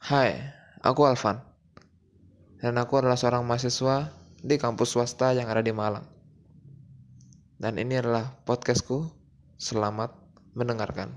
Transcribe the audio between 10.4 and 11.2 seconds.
mendengarkan.